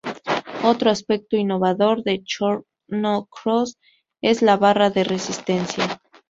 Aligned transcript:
Otro 0.63 0.89
aspecto 0.89 1.35
innovador 1.37 2.01
de 2.03 2.23
"Chrono 2.23 3.27
Cross" 3.29 3.77
es 4.23 4.41
la 4.41 4.57
barra 4.57 4.89
de 4.89 5.03
resistencia. 5.03 6.01